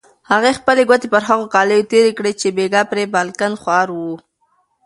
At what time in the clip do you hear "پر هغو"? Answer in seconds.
1.13-1.45